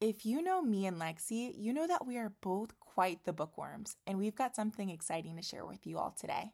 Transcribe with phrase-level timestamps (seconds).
[0.00, 3.96] If you know me and Lexi, you know that we are both quite the bookworms,
[4.06, 6.52] and we've got something exciting to share with you all today.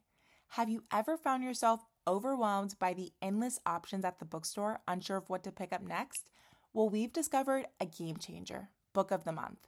[0.48, 5.30] Have you ever found yourself overwhelmed by the endless options at the bookstore, unsure of
[5.30, 6.28] what to pick up next?
[6.72, 9.66] Well, we've discovered a game changer book of the month.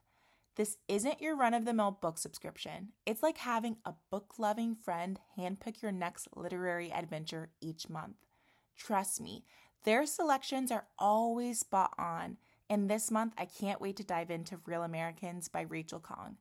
[0.57, 2.89] This isn't your run of the mill book subscription.
[3.07, 8.16] It's like having a book loving friend handpick your next literary adventure each month.
[8.77, 9.45] Trust me,
[9.84, 12.36] their selections are always spot on
[12.73, 16.36] and this month, I can't wait to dive into Real Americans by Rachel Khong.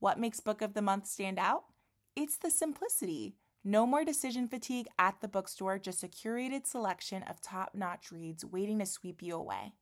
[0.00, 1.64] What makes Book of the Month stand out?
[2.14, 3.36] It's the simplicity.
[3.64, 8.44] No more decision fatigue at the bookstore, just a curated selection of top notch reads
[8.44, 9.72] waiting to sweep you away.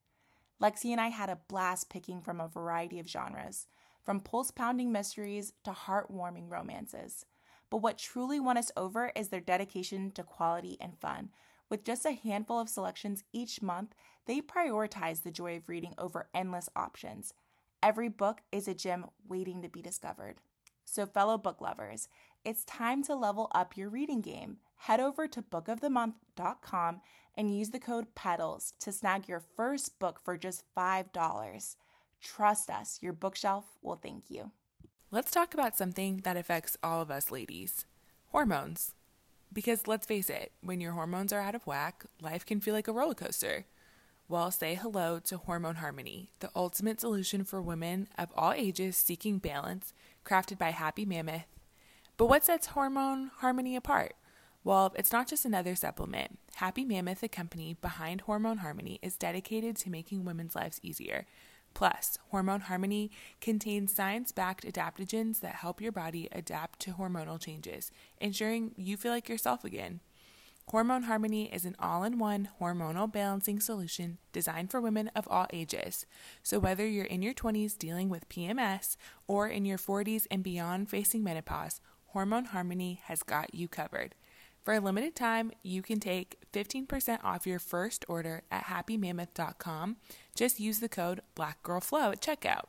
[0.63, 3.67] Lexi and I had a blast picking from a variety of genres,
[4.05, 7.27] from pulse pounding mysteries to heartwarming romances.
[7.69, 11.31] But what truly won us over is their dedication to quality and fun,
[11.71, 13.95] with just a handful of selections each month,
[14.27, 17.33] they prioritize the joy of reading over endless options.
[17.83, 20.37] Every book is a gem waiting to be discovered.
[20.85, 22.09] So, fellow book lovers,
[22.45, 24.59] it's time to level up your reading game.
[24.77, 27.01] Head over to bookofthemonth.com
[27.37, 31.77] and use the code PEDALS to snag your first book for just $5.
[32.21, 34.51] Trust us, your bookshelf will thank you.
[35.11, 37.87] Let's talk about something that affects all of us ladies
[38.31, 38.95] hormones.
[39.53, 42.87] Because let's face it, when your hormones are out of whack, life can feel like
[42.87, 43.65] a roller coaster.
[44.29, 49.39] Well, say hello to Hormone Harmony, the ultimate solution for women of all ages seeking
[49.39, 49.93] balance,
[50.25, 51.47] crafted by Happy Mammoth.
[52.17, 54.15] But what sets Hormone Harmony apart?
[54.63, 56.39] Well, it's not just another supplement.
[56.57, 61.27] Happy Mammoth, the company behind Hormone Harmony, is dedicated to making women's lives easier
[61.75, 67.91] Plus, Hormone Harmony contains science backed adaptogens that help your body adapt to hormonal changes,
[68.21, 70.01] ensuring you feel like yourself again.
[70.71, 75.49] Hormone Harmony is an all in one hormonal balancing solution designed for women of all
[75.53, 76.07] ages.
[76.45, 78.97] So, whether you're in your 20s dealing with PMS
[79.27, 81.81] or in your 40s and beyond facing menopause,
[82.13, 84.15] Hormone Harmony has got you covered.
[84.63, 89.97] For a limited time, you can take 15% off your first order at happymammoth.com.
[90.41, 92.63] Just use the code BlackGirlFlow at checkout.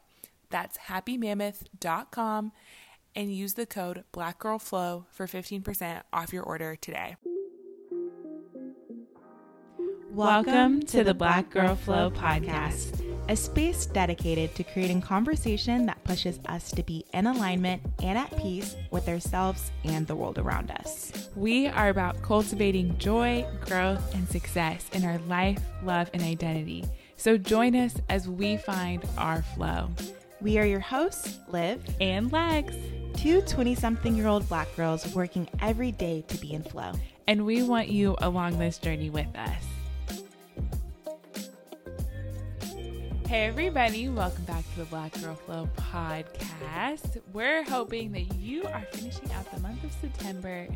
[0.50, 2.52] That's happymammoth.com
[3.16, 7.16] and use the code BlackGirlFlow for 15% off your order today.
[10.10, 16.42] Welcome to the Black Girl Flow podcast, a space dedicated to creating conversation that pushes
[16.48, 21.30] us to be in alignment and at peace with ourselves and the world around us.
[21.38, 26.84] We are about cultivating joy, growth, and success in our life, love, and identity.
[27.22, 29.92] So join us as we find our flow.
[30.42, 32.74] We are your hosts, Liv and Lex,
[33.16, 36.94] two 20 something year old black girls working every day to be in flow.
[37.28, 39.64] And we want you along this journey with us.
[43.28, 47.22] Hey, everybody, welcome back to the Black Girl Flow podcast.
[47.34, 50.68] We're hoping that you are finishing out the month of September,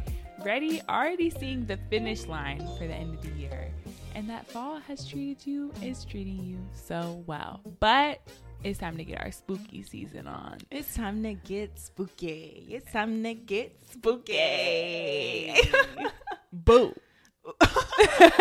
[0.46, 3.72] ready, already seeing the finish line for the end of the year,
[4.16, 7.60] and that fall has treated you, is treating you so well.
[7.80, 8.22] But
[8.64, 10.60] it's time to get our spooky season on.
[10.72, 12.66] It's time to get spooky.
[12.70, 15.54] It's time to get spooky.
[16.54, 16.96] Boo.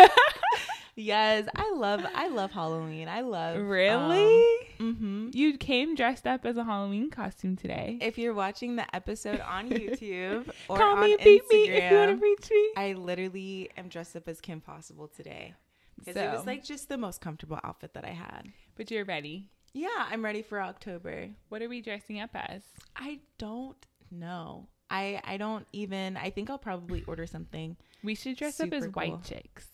[0.97, 3.09] Yes, I love I love Halloween.
[3.09, 4.55] I love Really?
[4.79, 5.29] Um, mm-hmm.
[5.33, 7.97] You came dressed up as a Halloween costume today.
[7.99, 11.91] If you're watching the episode on YouTube or Call on me, Instagram, beat me if
[11.91, 12.69] you want to reach me.
[12.77, 15.53] I literally am dressed up as Kim Possible today
[15.97, 18.51] because it was like just the most comfortable outfit that I had.
[18.75, 19.49] But you're ready.
[19.73, 21.29] Yeah, I'm ready for October.
[21.49, 22.61] What are we dressing up as?
[22.95, 24.67] I don't know.
[24.89, 26.17] I I don't even.
[26.17, 27.75] I think I'll probably order something.
[28.03, 29.67] We should dress up as Super white chicks.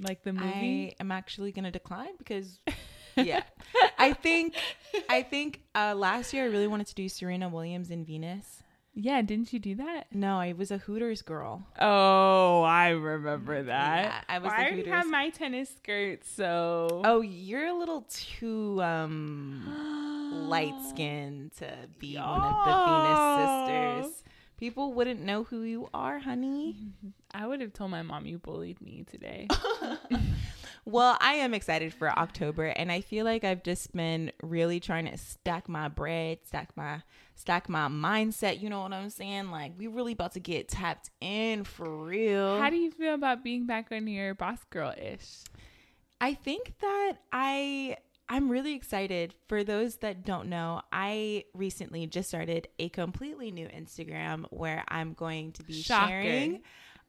[0.00, 0.94] Like the movie.
[0.98, 2.60] I am actually gonna decline because
[3.16, 3.42] yeah,
[3.98, 4.54] I think
[5.08, 8.62] I think uh, last year I really wanted to do Serena Williams and Venus.
[8.94, 10.06] Yeah, didn't you do that?
[10.12, 11.66] No, I was a Hooters girl.
[11.80, 14.04] Oh, I remember that.
[14.04, 14.92] Yeah, I was Well, the I already Hooters.
[14.94, 19.62] have my tennis skirt, so Oh, you're a little too um
[20.48, 23.64] light skinned to be one of the Venus
[24.06, 24.22] sisters.
[24.58, 26.76] People wouldn't know who you are, honey.
[27.32, 29.48] I would have told my mom you bullied me today.
[30.86, 35.06] Well, I am excited for October and I feel like I've just been really trying
[35.08, 37.02] to stack my bread, stack my
[37.40, 39.50] stack my mindset, you know what I'm saying?
[39.50, 42.58] Like we really about to get tapped in for real.
[42.60, 45.44] How do you feel about being back on your boss girl ish?
[46.20, 47.96] I think that I
[48.28, 49.34] I'm really excited.
[49.48, 55.14] For those that don't know, I recently just started a completely new Instagram where I'm
[55.14, 56.08] going to be Shocker.
[56.08, 56.60] sharing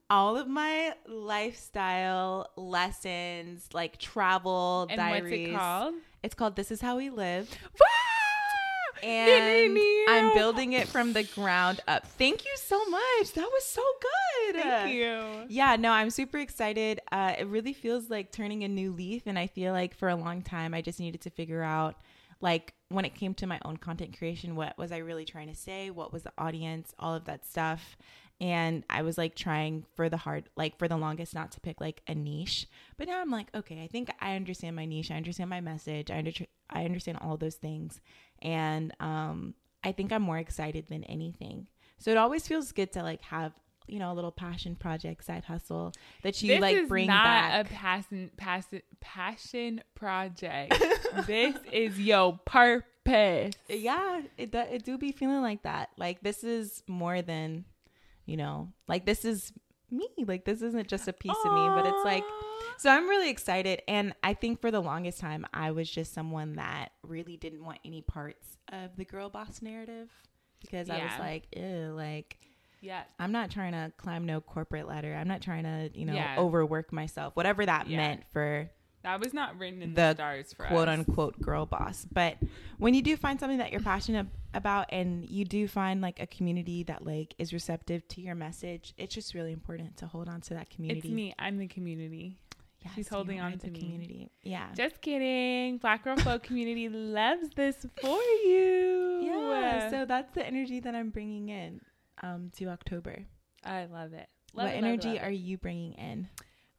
[0.09, 5.21] all of my lifestyle lessons, like travel And diaries.
[5.23, 5.93] what's it called?
[6.23, 7.49] It's called This Is How We Live.
[9.03, 12.05] And I'm building it from the ground up.
[12.07, 13.33] Thank you so much.
[13.33, 14.61] That was so good.
[14.61, 15.45] Thank you.
[15.49, 16.99] Yeah, no, I'm super excited.
[17.11, 19.23] Uh, it really feels like turning a new leaf.
[19.25, 21.95] And I feel like for a long time, I just needed to figure out,
[22.41, 25.55] like, when it came to my own content creation, what was I really trying to
[25.55, 25.89] say?
[25.89, 26.93] What was the audience?
[26.99, 27.97] All of that stuff.
[28.41, 31.79] And I was like trying for the hard, like, for the longest not to pick
[31.79, 32.67] like a niche.
[32.97, 35.11] But now I'm like, okay, I think I understand my niche.
[35.11, 36.09] I understand my message.
[36.09, 36.31] I, under-
[36.69, 38.01] I understand all those things.
[38.41, 39.53] And um,
[39.83, 41.67] I think I'm more excited than anything.
[41.99, 43.53] So it always feels good to like have
[43.87, 45.91] you know a little passion project, side hustle
[46.23, 47.65] that you this like is bring not back.
[47.65, 50.73] a passion, passion, passion project.
[51.27, 53.53] this is your purpose.
[53.67, 55.89] yeah, it it do be feeling like that.
[55.97, 57.65] Like this is more than
[58.31, 58.71] you know.
[58.87, 59.51] Like this is
[59.89, 60.07] me.
[60.25, 62.23] Like this isn't just a piece of me, but it's like.
[62.77, 66.55] So I'm really excited, and I think for the longest time I was just someone
[66.55, 70.09] that really didn't want any parts of the girl boss narrative
[70.61, 72.37] because I was like, ew, like
[72.81, 73.03] yeah.
[73.19, 75.13] I'm not trying to climb no corporate ladder.
[75.15, 76.35] I'm not trying to, you know, Yeah.
[76.39, 77.97] overwork myself, whatever that Yeah.
[77.97, 78.71] meant for
[79.03, 80.99] That was not written in the, the stars for quote us.
[80.99, 82.05] unquote girl boss.
[82.11, 82.37] But
[82.77, 86.27] when you do find something that you're passionate about and you do find like a
[86.27, 90.41] community that like is receptive to your message, it's just really important to hold on
[90.41, 91.07] to that community.
[91.07, 91.33] It's me.
[91.39, 92.37] I'm the community.
[92.83, 93.79] Yes, She's holding on to me.
[93.79, 94.31] community.
[94.41, 94.67] Yeah.
[94.75, 95.77] Just kidding.
[95.77, 99.21] Black Girl Flow community loves this for you.
[99.23, 99.89] yeah.
[99.91, 101.81] So that's the energy that I'm bringing in
[102.23, 103.19] um, to October.
[103.63, 104.27] I love it.
[104.53, 105.23] Love what it, love it, energy love it.
[105.23, 106.27] are you bringing in?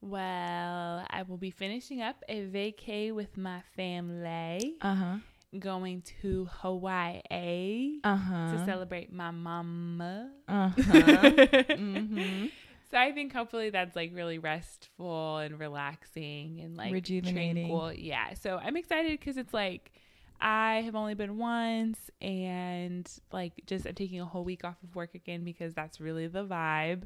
[0.02, 5.16] Well, I will be finishing up a vacay with my family, Uh huh.
[5.58, 8.50] going to Hawaii Uh huh.
[8.52, 10.28] to celebrate my mama.
[10.49, 10.72] Uh huh.
[11.31, 12.46] mm-hmm.
[12.90, 17.69] So I think hopefully that's like really restful and relaxing and like Rejuvenating.
[17.69, 17.93] tranquil.
[17.94, 18.34] Yeah.
[18.34, 19.93] So I'm excited because it's like
[20.40, 24.94] I have only been once and like just I'm taking a whole week off of
[24.96, 27.04] work again because that's really the vibe.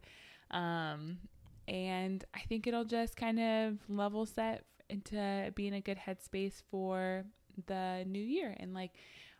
[0.50, 1.18] Um
[1.68, 7.24] and I think it'll just kind of level set into being a good headspace for
[7.66, 8.92] the new year and like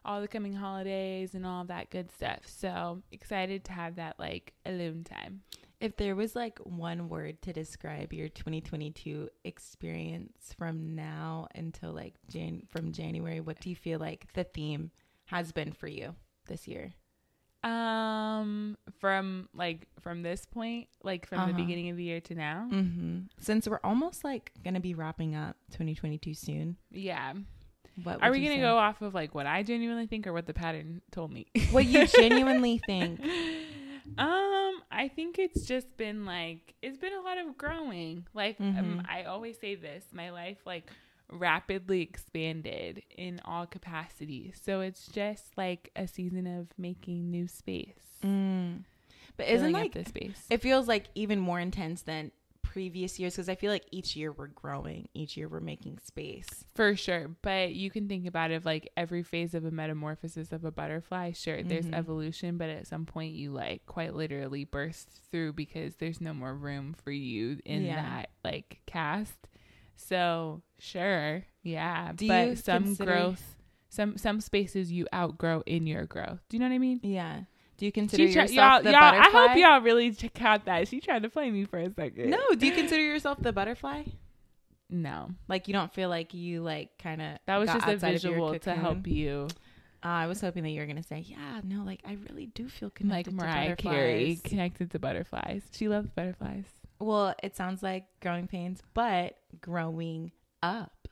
[0.05, 2.41] all the coming holidays and all that good stuff.
[2.47, 5.43] So excited to have that like alone time.
[5.81, 12.15] If there was like one word to describe your 2022 experience from now until like
[12.31, 14.91] Jan- from January, what do you feel like the theme
[15.27, 16.15] has been for you
[16.47, 16.95] this year?
[17.67, 21.57] Um, from like from this point, like from the Uh-huh.
[21.57, 23.19] beginning of the year to now, Mm-hmm.
[23.41, 27.33] Since we're almost like gonna be wrapping up 2022 soon, yeah.
[28.05, 28.61] what Are we gonna say?
[28.61, 31.47] go off of like what I genuinely think or what the pattern told me?
[31.73, 33.21] What you genuinely think?
[34.19, 38.27] Um, I think it's just been like it's been a lot of growing.
[38.33, 39.07] Like um, Mhm.
[39.11, 40.89] I always say this, my life like
[41.31, 44.61] rapidly expanded in all capacities.
[44.63, 47.95] So it's just like a season of making new space.
[48.25, 48.85] Mm.
[49.37, 50.45] But isn't like the space?
[50.51, 52.31] it feels like even more intense than
[52.63, 56.47] previous years because I feel like each year we're growing, each year we're making space.
[56.75, 57.29] For sure.
[57.43, 61.33] But you can think about it like every phase of a metamorphosis of a butterfly.
[61.33, 61.95] Sure, there's Mhm.
[61.95, 66.55] evolution, but at some point you like quite literally burst through because there's no more
[66.55, 67.97] room for you in Yeah.
[68.03, 69.49] that like cast.
[69.97, 72.13] So sure, yeah.
[72.15, 73.57] Do but some consider- growth
[73.89, 76.41] some some spaces you outgrow in your growth.
[76.49, 77.01] Do you know what I mean?
[77.03, 77.41] Yeah.
[77.79, 80.65] Do you consider She try- yourself y'all, the y'all, I hope y'all really check out
[80.65, 80.89] that.
[80.89, 82.31] She tried to play me for a second.
[82.31, 84.05] No, do you consider yourself the butterfly?
[84.89, 85.31] No.
[85.49, 88.75] Like you don't feel like you like kind of That was just a visual to
[88.75, 89.49] help you.
[90.05, 92.69] Uh, I was hoping that you were gonna say, yeah, no, like I really do
[92.69, 95.63] feel like Mariah Carey connected to butterflies.
[95.73, 96.65] She loves butterflies.
[96.99, 101.09] Well, it sounds like growing pains, but growing up,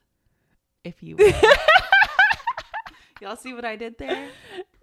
[0.82, 1.32] if you will.
[3.20, 4.28] Y'all see what I did there?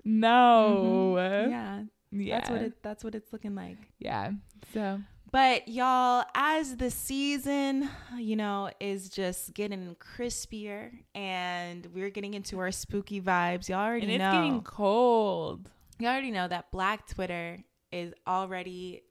[0.04, 1.16] No.
[1.18, 1.50] Mhm.
[1.52, 2.38] Yeah, Yeah.
[2.40, 2.84] that's what it.
[2.84, 3.78] That's what it's looking like.
[4.00, 4.32] yeah.
[4.74, 5.00] So
[5.32, 12.60] But y'all, as the season, you know, is just getting crispier and we're getting into
[12.60, 14.14] our spooky vibes, y'all already know.
[14.14, 14.44] and it's know.
[14.44, 15.70] getting cold.
[16.00, 17.60] Y'all already know that Black Twitter
[17.92, 19.04] is already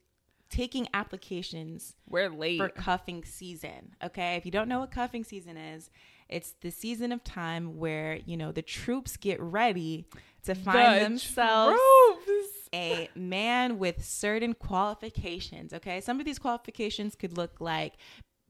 [0.50, 2.58] taking applications We're late.
[2.58, 3.94] for cuffing season.
[4.02, 4.34] Okay.
[4.36, 5.90] If you don't know what cuffing season is,
[6.28, 10.06] it's the season of time where, you know, the troops get ready
[10.44, 11.80] to find The themselves
[12.24, 12.48] troops.
[12.74, 15.72] a man with certain qualifications.
[15.72, 16.00] Okay.
[16.00, 17.94] Some of these qualifications could look like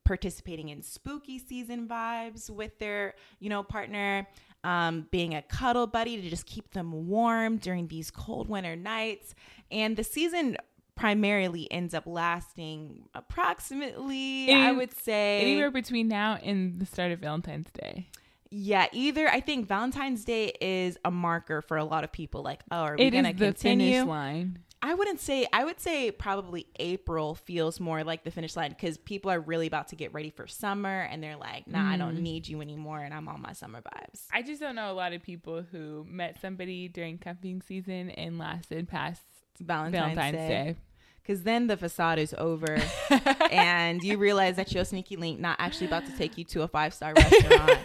[0.04, 4.26] participating in spooky season vibes with their, you know, partner,
[4.64, 9.35] um, being a cuddle buddy to just keep them warm during these cold winter nights.
[9.71, 10.57] And the season
[11.00, 17.21] primarily ends up lasting approximately, I would say, Anywhere between now and the start of
[17.21, 18.09] Valentine's Day.
[18.50, 22.42] yeah, either I think Valentine's Day is a marker for a lot of people.
[22.42, 23.92] Like, oh, are we It gonna the continue?
[23.92, 24.59] finish line.
[24.83, 25.47] I wouldn't say.
[25.52, 29.66] I would say probably April feels more like the finish line because people are really
[29.66, 31.99] about to get ready for summer, and they're like, "Nah, I Mm.
[31.99, 34.25] don't need you anymore," and I'm on my summer vibes.
[34.33, 38.38] I just don't know a lot of people who met somebody during cuffing season and
[38.38, 39.23] lasted past
[39.61, 40.49] Valentine's, Valentine's Day.
[40.49, 40.76] Day.
[41.23, 42.79] Because then the facade is over,
[43.50, 46.69] and you realize that your sneaky link not actually about to take you to a
[46.69, 47.79] five star restaurant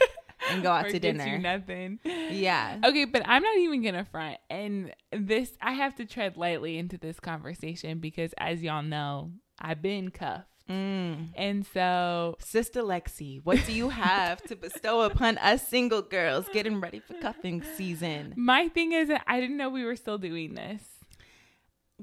[0.51, 1.25] and go out Or to dinner.
[1.25, 1.99] you nothing.
[2.03, 2.79] Yeah.
[2.83, 4.37] Okay, but I'm not even gonna front.
[4.49, 9.81] And this, I have to tread lightly into this conversation because, as y'all know, I've
[9.81, 11.27] been cuffed, Mm.
[11.35, 16.81] and so Sister Lexi, what do you have to bestow upon us single girls getting
[16.81, 18.33] ready for cuffing season?
[18.35, 20.81] my thing is that I didn't know we were still doing this.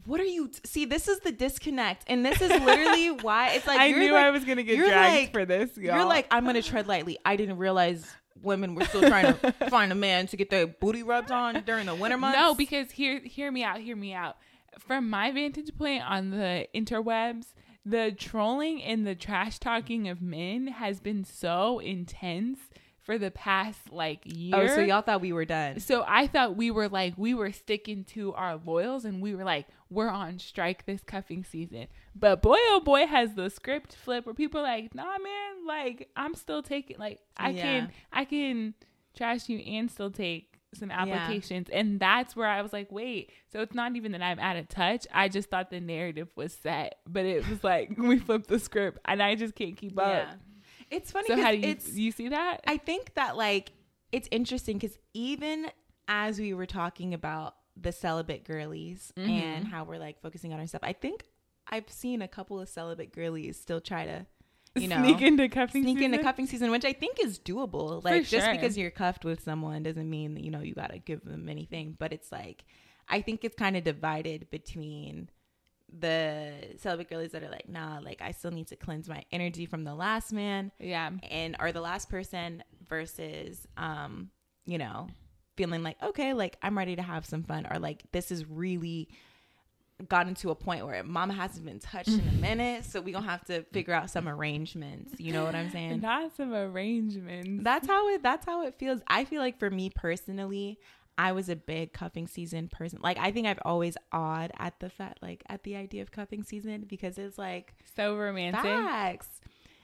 [0.06, 0.50] What are you?
[0.64, 4.12] see, this is the disconnect, and this is literally why it's like I you're knew
[4.12, 5.76] like, I was gonna get dragged like- for this.
[5.76, 5.96] Y'all.
[5.96, 7.18] You're like, I'm gonna tread lightly.
[7.24, 8.10] I didn't realize
[8.42, 11.86] women were still trying to find a man to get their booty rubbed on during
[11.86, 12.38] the winter months.
[12.38, 14.36] No, because hear hear me out, hear me out.
[14.78, 17.48] From my vantage point on the interwebs,
[17.84, 22.58] the trolling and the trash talking of men has been so intense
[23.02, 24.54] for the past like year.
[24.56, 25.80] oh, so y'all thought we were done.
[25.80, 29.44] So I thought we were like we were sticking to our loyals and we were
[29.44, 31.88] like we're on strike this cuffing season.
[32.14, 36.08] But boy oh boy has the script flip where people are like, "Nah, man, like
[36.16, 37.62] I'm still taking like I Yeah.
[37.62, 38.74] can I can
[39.16, 43.60] trash you and still take some applications." And that's where I was like, "Wait, so
[43.60, 45.06] it's not even that I'm out of touch.
[45.12, 48.98] I just thought the narrative was set, but it was like we flipped the script
[49.04, 50.28] and I just can't keep up."
[50.92, 52.60] It's funny So how do you it's you see that?
[52.66, 53.72] I think that like
[54.12, 55.66] it's interesting because even
[56.08, 59.30] as we were talking about the celibate girlies Mm-hmm.
[59.30, 61.24] and how we're like focusing on our stuff, I think
[61.68, 64.26] I've seen a couple of celibate girlies still try to,
[64.74, 66.24] you know, sneak into cuffing sneak into season?
[66.24, 68.04] cuffing season, which I think is doable.
[68.04, 70.98] Like just because you're cuffed with someone doesn't mean that you know you got to
[70.98, 71.96] give them anything.
[71.98, 72.64] But it's like
[73.08, 75.30] I think it's kind of divided between
[75.98, 79.66] the celibate girlies that are like, nah, like I still need to cleanse my energy
[79.66, 81.10] from the last man Yeah.
[81.30, 84.30] and or the last person versus um
[84.66, 85.08] you know
[85.56, 89.08] feeling like okay like i'm ready to have some fun or like this is really
[90.08, 93.24] gotten to a point where mama hasn't been touched in a minute so we gonna
[93.26, 97.62] have to figure out some arrangements you know what i'm saying Not some arrangements.
[97.62, 100.78] that's how it that's how it feels i feel like for me personally
[101.18, 104.88] i was a big cuffing season person like i think i've always awed at the
[104.88, 108.62] fact like at the idea of cuffing season because it's like so romantic.
[108.62, 109.40] facts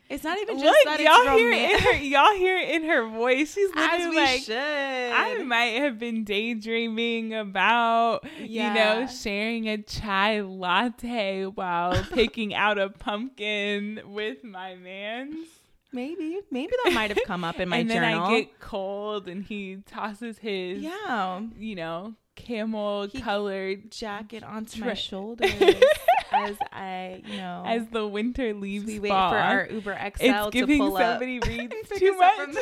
[0.09, 2.03] it's not even just Look, that y'all it's hear in her.
[2.03, 3.53] Y'all hear in her voice.
[3.53, 4.57] She's as literally we like, should.
[4.57, 12.79] I might have been daydreaming about, you know, sharing a chai latte while picking out
[12.79, 15.45] a pumpkin with my man.
[15.93, 18.03] Maybe, maybe that might have come up in my and then.
[18.05, 24.89] I get cold, and he tosses his, yeah, you know, camel colored jacket onto Tra-
[24.89, 25.51] my shoulders
[26.33, 30.45] as I, you know, as the winter leaves we wait for our Uber XL it's
[30.45, 31.03] to giving pull up.
[31.03, 32.57] somebody reads too much.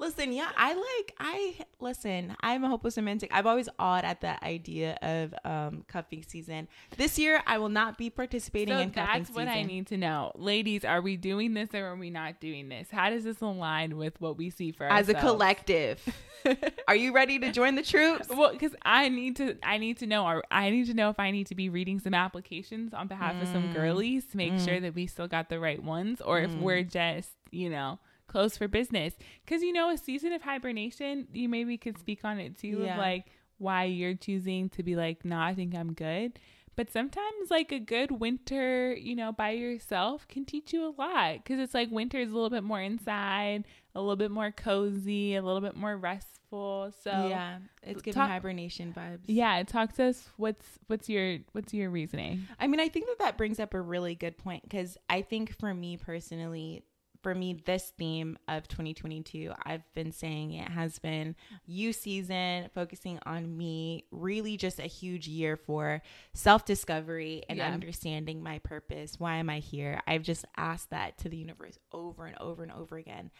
[0.00, 2.34] Listen, yeah, I like I listen.
[2.40, 3.30] I'm a hopeless romantic.
[3.32, 6.68] I've always awed at the idea of um cuffing season.
[6.96, 9.98] This year, I will not be participating So in cuffing that's what I need to
[9.98, 10.32] know.
[10.34, 12.88] Ladies, are we doing this or are we not doing this?
[12.90, 16.02] How does this align with what we see for as a collective.
[16.88, 18.28] Are you ready to join the troops?
[18.30, 21.20] Well, because I need to, I need to know, or I need to know if
[21.20, 23.52] I need to be reading some applications on behalf of Mm.
[23.52, 26.82] some girlies to make sure that we still got the right ones, or if we're
[26.82, 27.98] just, you know,
[28.30, 29.14] closed for business.
[29.44, 32.92] Because you know, a season of hibernation, you maybe could speak on it too, Yeah.
[32.94, 33.26] of like
[33.58, 36.38] why you're choosing to be like, nah, I think I'm good.
[36.76, 41.34] But sometimes, like a good winter, you know, by yourself can teach you a lot
[41.34, 45.34] because it's like winter is a little bit more inside, a little bit more cozy,
[45.34, 46.90] a little bit more restful.
[47.04, 49.20] So yeah, it's giving talk- hibernation vibes.
[49.26, 50.30] yeah, talk to us.
[50.38, 52.46] What's what's your what's your reasoning?
[52.58, 55.54] I mean, I think that that brings up a really good point because I think
[55.58, 56.82] for me personally,
[57.22, 61.36] for me, this theme of 2022, I've been saying it has been
[61.66, 66.02] you season, focusing on me, really just a huge year for
[66.34, 67.68] self discovery and Yeah.
[67.72, 69.18] understanding my purpose.
[69.18, 70.00] Why am I here?
[70.06, 73.30] I've just asked that to the universe over and over and over again.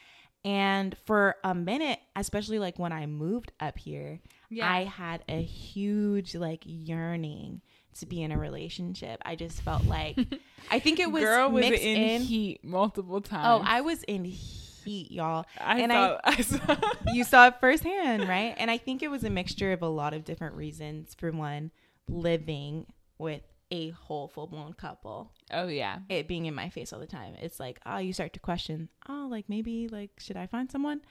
[0.44, 4.70] And for a minute, especially like when I moved up here, Yeah.
[4.70, 7.61] I had a huge like yearning
[7.99, 9.20] to be in a relationship.
[9.25, 10.16] I just felt like
[10.70, 12.23] I think it was Girl was mixed in, in.
[12.23, 13.62] heat multiple times.
[13.62, 15.44] oh, I was in heat, y'all.
[15.61, 16.76] I and saw, I, saw.
[17.12, 18.54] You saw it firsthand, right?
[18.56, 21.14] And I think it was a mixture of a lot of different reasons.
[21.18, 21.70] For one,
[22.09, 22.87] living
[23.18, 25.32] with a whole full blown couple.
[25.52, 25.98] Oh yeah.
[26.08, 27.34] It being in my face all the time.
[27.40, 31.02] It's like, oh, you start to question, oh, like maybe like should I find someone?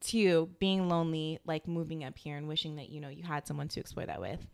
[0.00, 3.68] Two, being lonely, like moving up here and wishing that, you know, you had someone
[3.68, 4.46] to explore that with.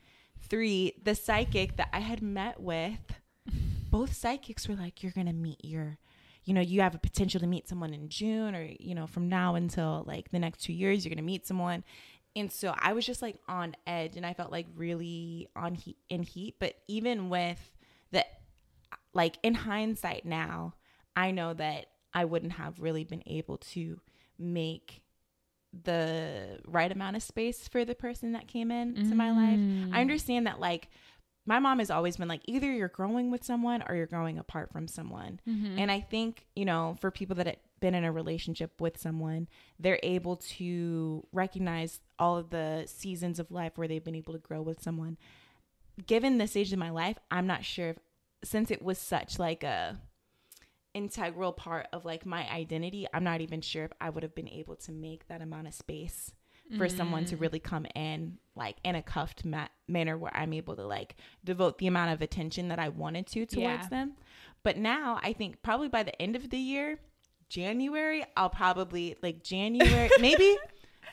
[0.49, 2.99] Three, the psychic that I had met with,
[3.91, 5.99] both psychics were like, You're gonna meet your
[6.45, 9.29] you know, you have a potential to meet someone in June or, you know, from
[9.29, 11.85] now until like the next two years, you're to meet someone.
[12.37, 15.99] And so I was just like on edge and I felt like really on heat
[16.09, 16.57] in heat.
[16.59, 17.61] But even with
[18.11, 18.25] the,
[19.13, 20.75] like in hindsight now,
[21.15, 24.01] I know that I wouldn't have really been able to
[24.39, 25.03] make
[25.83, 29.59] the right amount of space for the person that came in to my life.
[29.93, 30.01] I mm.
[30.01, 30.89] understand that like
[31.47, 34.73] my mom has always been like either you're growing with someone or you're growing apart
[34.73, 35.41] from someone.
[35.49, 35.79] Mm-hmm.
[35.79, 39.47] And I think, you know, for people that been in a relationship with someone,
[39.79, 44.39] they're able to recognize all of the seasons of life where they've been able to
[44.39, 45.19] grow with someone.
[46.07, 47.99] Given the stage of my life, I'm not sure if
[48.43, 49.99] since it was such like a
[50.95, 54.49] integral part of like my identity, I'm not even sure if I would have been
[54.49, 56.33] able to make that amount of space
[56.79, 57.41] for someone to mm.
[57.43, 61.77] really come in like in a cuffed ma- manner where I'm able to like devote
[61.77, 63.89] the amount of attention that I wanted to towards Yeah.
[63.91, 64.13] them.
[64.63, 67.01] But now I think probably by the end of the year,
[67.55, 70.57] January, I'll probably like January, maybe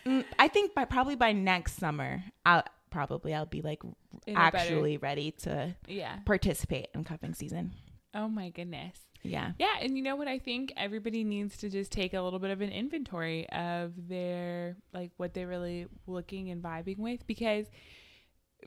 [0.05, 3.83] mm, I think by probably by next summer, I'll probably I'll be like
[4.25, 6.17] In a better- actually ready to Yeah.
[6.25, 7.73] participate in cuffing season.
[8.15, 8.97] Oh my goodness.
[9.23, 9.51] Yeah.
[9.59, 12.49] Yeah, and you know what I think everybody needs to just take a little bit
[12.49, 17.67] of an inventory of their like what they're really looking and vibing with because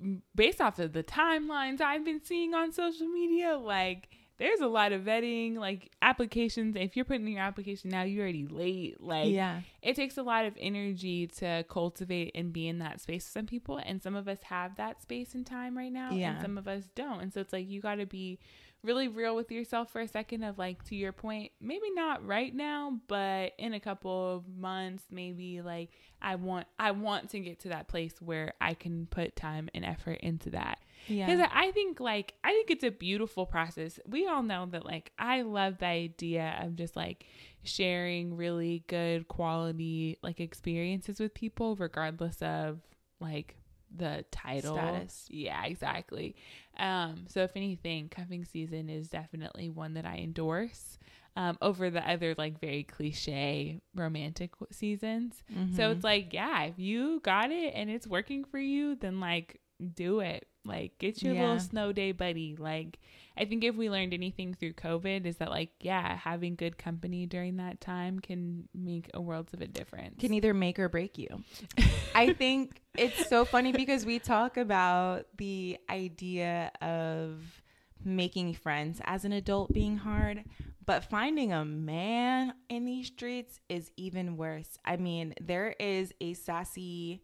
[0.01, 4.67] mm, based off of the timelines I've been seeing on social media, like there's a
[4.67, 6.75] lot of vetting, like applications.
[6.77, 9.01] If you're putting in your application now, you're already late.
[9.01, 9.61] Like Yeah.
[9.83, 13.47] it takes a lot of energy to cultivate and be in that space with some
[13.47, 16.33] people and some of us have that space and time right now Yeah.
[16.33, 18.39] and some of us don't and so it's like you got to be
[18.85, 22.55] really real with yourself for a second of like to your point maybe not right
[22.55, 25.91] now but in a couple of months maybe like
[26.23, 29.85] i want i want to get to that place where i can put time and
[29.85, 30.79] effort into that
[31.09, 31.27] Yeah.
[31.27, 33.99] because I think like I think it's a beautiful process.
[34.07, 37.27] We all know that like I love the idea of just like
[37.63, 42.81] sharing really good quality like experiences with people regardless of
[43.21, 43.57] like
[43.97, 45.27] the title Status.
[45.31, 46.37] Yeah, exactly.
[46.79, 50.99] Um so if anything, cuffing season is definitely one that I endorse.
[51.37, 55.43] Um, over the other like very cliche romantic seasons.
[55.53, 55.75] Mm-hmm.
[55.75, 59.61] So it's like, yeah, if you got it and it's working for you, then like
[59.97, 60.47] do it.
[60.65, 61.41] Like get your Yeah.
[61.43, 62.55] little snow day buddy.
[62.57, 63.01] Like
[63.37, 67.27] I think if we learned anything through COVID is that like, yeah, having good company
[67.27, 70.21] during that time can make a world of a difference.
[70.21, 71.43] can either make or break you.
[72.15, 77.63] I think it's so funny because we talk about the idea of
[78.05, 80.45] making friends as an adult being hard,
[80.87, 84.79] but finding a man in these streets is even worse.
[84.85, 87.23] I mean, there is a sassy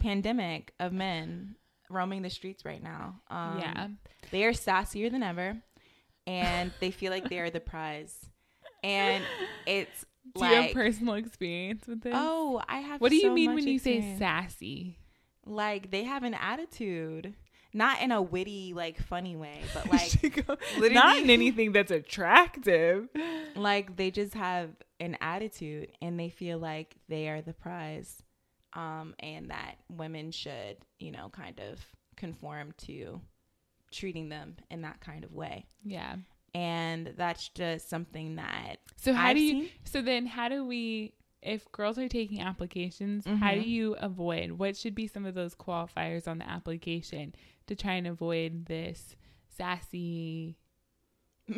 [0.00, 1.56] pandemic of men
[1.90, 3.20] roaming the streets right now.
[3.30, 3.88] Um, yeah.
[4.30, 5.56] they are sassier than ever,
[6.26, 8.14] and they feel like they are the prize.
[8.82, 9.24] And
[9.66, 12.12] it's Do you have personal experience with this?
[12.14, 13.00] oh, I have.
[13.00, 14.98] what do you so mean when you say sassy?
[15.46, 17.34] Like they have an attitude,
[17.72, 23.08] not in a witty, like funny way, but like not in anything that's attractive.
[23.56, 24.70] like they just have
[25.00, 28.22] an attitude, and they feel like they are the prize,
[28.78, 31.78] um, and that women should, you know, kind of
[32.16, 33.20] conform to
[33.90, 35.64] treating them in that kind of way.
[35.84, 36.16] Yeah.
[36.54, 39.52] And that's just something that So how I've do you?
[39.62, 41.14] seen- So then, how do we?
[41.40, 43.66] If girls are taking applications, how do Mhm.
[43.68, 44.52] you avoid?
[44.52, 47.32] What should be some of those qualifiers on the application
[47.68, 49.14] to try and avoid this
[49.48, 50.56] sassy?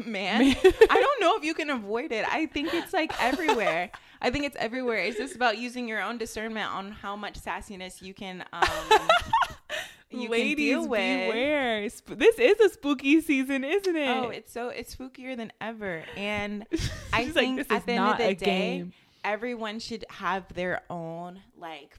[0.06, 4.30] man i don't know if you can avoid it i think it's like everywhere i
[4.30, 8.12] think it's everywhere it's just about using your own discernment on how much sassiness you
[8.14, 8.62] can um
[10.10, 10.98] you can Ladies, deal with
[11.30, 11.88] beware!
[11.88, 14.08] Sp- This is a spooky season, isn't it?
[14.08, 16.66] oh it's so it's spookier than ever and
[17.12, 18.92] i think this at the end of the day game.
[19.24, 21.96] everyone should have their own like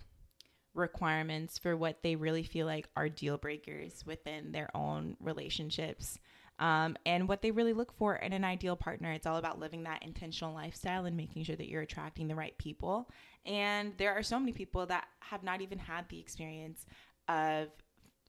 [0.74, 6.18] requirements for what they really feel like are deal breakers within their own relationships
[6.60, 9.12] um, and what they really look for in an ideal partner.
[9.12, 12.58] It's all about living that intentional lifestyle and making sure that you're attracting the right
[12.58, 13.10] people.
[13.46, 16.86] And there are so many people that have not even had the experience
[17.28, 17.70] of,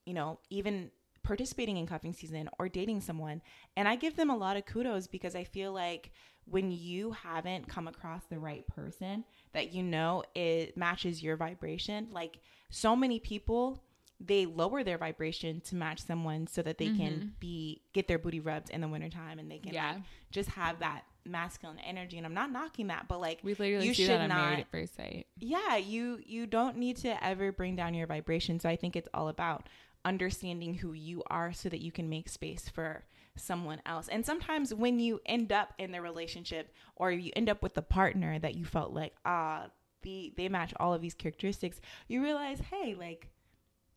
[0.05, 0.89] you know, even
[1.23, 3.41] participating in cuffing season or dating someone.
[3.77, 6.11] And I give them a lot of kudos because I feel like
[6.45, 12.07] when you haven't come across the right person that you know it matches your vibration,
[12.11, 13.81] like so many people
[14.25, 18.39] they lower their vibration to match someone so that they can be get their booty
[18.39, 19.93] rubbed in the wintertime and they can Yeah.
[19.93, 23.87] like, just have that masculine energy and i'm not knocking that but like We literally
[23.87, 25.25] you should not at First Sight.
[25.39, 29.07] yeah you you don't need to ever bring down your vibration so i think it's
[29.13, 29.67] all about
[30.03, 33.03] understanding who you are so that you can make space for
[33.35, 37.63] someone else and sometimes when you end up in the relationship or you end up
[37.63, 39.65] with a partner that you felt like ah
[40.03, 43.29] the they match all of these characteristics you realize hey like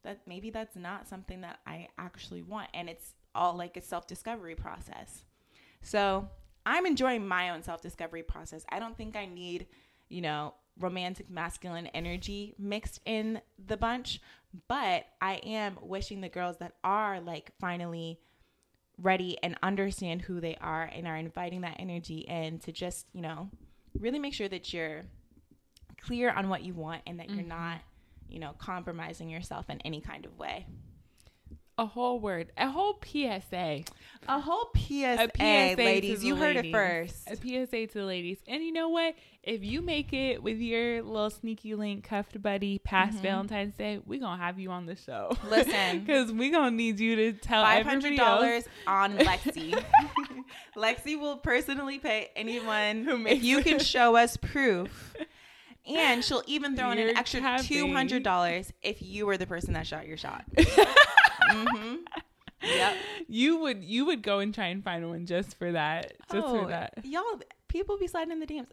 [0.07, 4.55] that maybe that's not something that i actually want and it's all like a self-discovery
[4.55, 5.25] process
[5.83, 6.29] so
[6.67, 8.65] I'm enjoying my own self discovery process.
[8.69, 9.69] I don't think I need,
[10.09, 14.21] you know, romantic masculine energy mixed in the bunch,
[14.67, 18.19] but I am wishing the girls that are like finally
[19.01, 23.23] ready and understand who they are and are inviting that energy in to just, you
[23.23, 23.49] know,
[23.99, 25.05] really make sure that you're
[26.03, 27.49] clear on what you want and that you're mm-hmm.
[27.49, 27.81] not,
[28.29, 30.67] you know, compromising yourself in any kind of way.
[31.79, 33.83] A whole word, a whole PSA.
[34.29, 36.25] A whole PSA, A PSA ladies.
[36.25, 37.29] You heard it first.
[37.31, 38.39] A PSA to the ladies.
[38.49, 39.15] And you know what?
[39.43, 44.21] If you make it with your little sneaky link cuffed buddy past Valentine's Day, we're
[44.21, 45.29] gonna have you on the show.
[45.33, 45.49] Mm-hmm.
[45.51, 46.01] Listen.
[46.07, 49.79] because we gonna need you to tell five hundred dollars on Lexi.
[50.79, 53.67] Lexi will personally pay anyone Who if you it.
[53.67, 55.15] can show us proof.
[55.87, 57.65] And she'll even throw in You're an extra capping.
[57.67, 60.45] two hundred dollars if you were the person that shot your shot.
[61.51, 61.97] hmm
[62.63, 62.97] Yep.
[63.29, 66.15] You would you would go and try and find one just for that.
[66.33, 66.95] Just for that.
[66.97, 68.67] Oh, y'all, people be sliding in the DMs.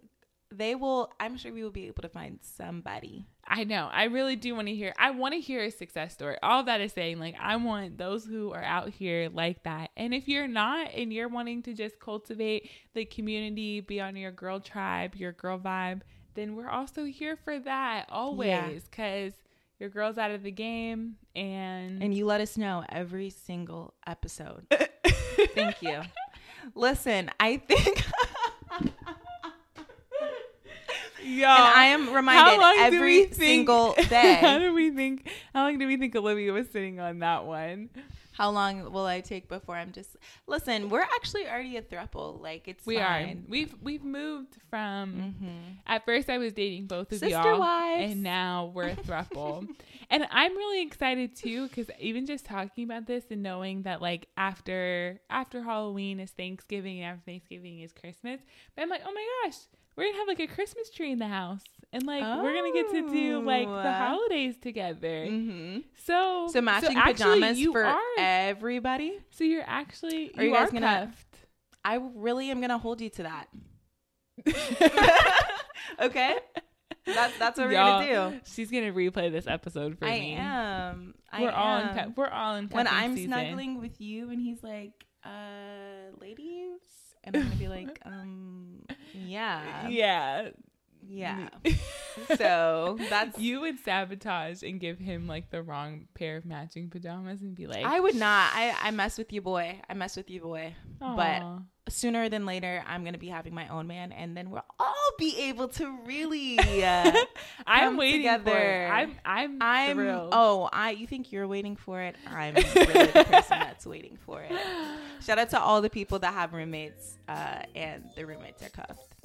[0.51, 1.11] They will.
[1.19, 3.25] I'm sure we will be able to find somebody.
[3.47, 3.89] I know.
[3.91, 4.93] I really do want to hear.
[4.99, 6.37] I want to hear a success story.
[6.43, 9.89] All that is saying, like, I want those who are out here like that.
[9.97, 14.31] And if you're not, and you're wanting to just cultivate the community, be on your
[14.31, 16.01] girl tribe, your girl vibe,
[16.35, 18.83] then we're also here for that always.
[18.83, 19.33] Because
[19.79, 24.65] your girl's out of the game, and, And you let us know every single episode.
[25.55, 26.01] Thank you.
[26.75, 28.03] Listen, I think.
[31.23, 34.59] yo, and I am reminded long do we every think- single how day.
[34.59, 35.29] do we think?
[35.53, 37.89] How long do we think Olivia was sitting on that one?
[38.33, 40.15] How long will I take before I'm just
[40.47, 40.89] listen?
[40.89, 42.41] We're actually already a throuple.
[42.41, 43.37] Like it's We fine.
[43.45, 43.49] are.
[43.49, 45.35] We've we've moved from.
[45.41, 45.77] Mhm.
[45.87, 48.11] At first, I was dating both of Sister y'all, wives.
[48.11, 49.67] and now we're a throuple.
[50.09, 54.27] and I'm really excited too, because even just talking about this and knowing that like
[54.35, 58.39] after after Halloween is Thanksgiving and after Thanksgiving is Christmas,
[58.75, 59.57] but I'm like, oh my gosh,
[59.95, 62.89] we're gonna have like a Christmas tree in the house, and like we're gonna get
[62.91, 63.91] to do like the Oh.
[63.91, 65.25] holidays together.
[65.25, 65.83] Mhm.
[66.05, 69.19] So So matching actually pajamas you for are, everybody.
[69.29, 71.45] so you're actually Are you, you guys are gonna- cuffed.
[71.85, 73.47] I really am gonna hold you to that.
[75.99, 76.37] okay,
[77.05, 78.39] that's that's what we're gonna do.
[78.45, 80.11] She's gonna replay this episode for me.
[80.11, 80.33] I me.
[80.35, 81.13] am.
[81.31, 81.43] I am.
[81.43, 82.13] We're all in.
[82.15, 82.67] We're all in.
[82.69, 83.31] when I'm season.
[83.31, 86.79] snuggling with you and he's like, uh, ladies,
[87.23, 88.83] and I'm gonna be like, um,
[89.13, 90.49] yeah, Yeah.
[91.07, 91.49] yeah.
[92.37, 97.41] so that's You would sabotage and give him like the wrong pair of matching pajamas
[97.41, 98.51] and be like, I would not.
[98.53, 99.81] I, I mess with you, boy.
[99.89, 100.75] I mess with you, boy.
[100.99, 101.59] But "Aw."
[101.93, 105.37] Sooner than later, I'm gonna be having my own man, and then we'll all be
[105.41, 106.59] able to really.
[106.83, 107.11] Uh,
[107.65, 108.83] I'm come waiting for together.
[108.85, 108.89] it.
[108.89, 109.95] I'm I'm I'm.
[109.95, 110.29] thrilled.
[110.33, 110.91] Oh, I.
[110.91, 112.15] You think you're waiting for it?
[112.27, 114.51] I'm really the person that's waiting for it.
[115.21, 119.15] Shout out to all the people that have roommates, uh, and the roommates are cuffed.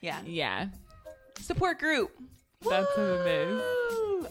[0.00, 0.20] Yeah.
[0.24, 0.68] yeah.
[1.40, 2.10] Support group.
[2.62, 3.62] That's is.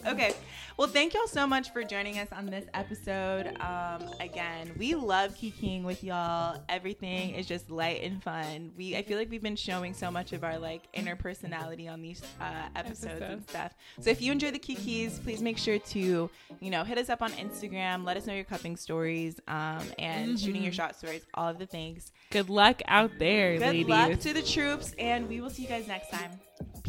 [0.06, 0.34] Okay.
[0.76, 3.56] Well, thank y'all so much for joining us on this episode.
[3.60, 6.62] Um, again, we love kikiing with y'all.
[6.68, 8.72] Everything is just light and fun.
[8.76, 12.02] We I feel like we've been showing so much of our like inner personality on
[12.02, 13.72] these uh, episodes and stuff.
[14.00, 17.22] So if you enjoy the kikis, please make sure to you know hit us up
[17.22, 18.04] on Instagram.
[18.04, 21.22] Let us know your cuffing stories um, and shooting your shot stories.
[21.32, 22.12] All of the things.
[22.30, 23.86] Good luck out there, Good ladies.
[23.86, 26.32] luck to the troops, and we will see you guys next time.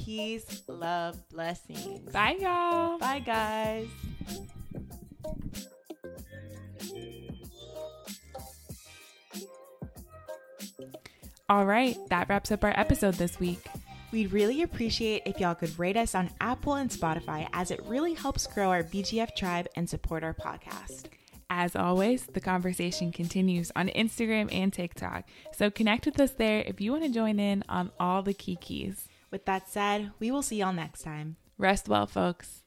[0.08, 2.14] Peace, love, blessings.
[2.14, 2.98] Bye, y'all.
[2.98, 3.90] Bye, guys.
[11.50, 13.60] All right, that wraps up our episode this week.
[14.14, 18.14] We'd really appreciate if y'all could rate us on Apple and Spotify as it really
[18.14, 21.08] helps grow our BGF tribe and support our podcast.
[21.50, 25.26] As always, the conversation continues on Instagram and TikTok.
[25.52, 29.00] So connect with us there if you want to join in on all the kikis.
[29.30, 31.36] With that said, we will see y'all next time.
[31.58, 32.64] Rest well, folks.